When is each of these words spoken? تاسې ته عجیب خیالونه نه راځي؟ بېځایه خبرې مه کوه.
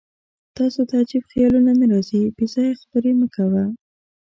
تاسې 0.57 0.81
ته 0.87 0.93
عجیب 1.03 1.23
خیالونه 1.31 1.71
نه 1.79 1.85
راځي؟ 1.91 2.21
بېځایه 2.37 2.73
خبرې 2.81 3.11
مه 3.19 3.27
کوه. 3.35 3.63